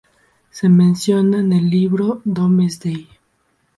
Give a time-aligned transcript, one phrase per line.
[0.49, 3.07] Se menciona en el "Libro Domesday".